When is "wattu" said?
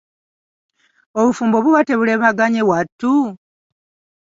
2.69-3.13